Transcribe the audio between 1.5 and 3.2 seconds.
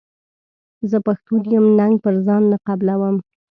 یم ننګ پر ځان نه قبلووم.